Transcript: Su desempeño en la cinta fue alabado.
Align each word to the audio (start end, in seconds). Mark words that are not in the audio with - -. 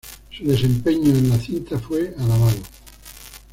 Su 0.31 0.45
desempeño 0.47 1.11
en 1.11 1.29
la 1.29 1.37
cinta 1.37 1.77
fue 1.77 2.15
alabado. 2.17 2.57